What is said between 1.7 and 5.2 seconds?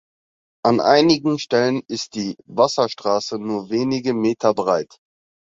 ist die Wasserstraße nur wenige Meter breit.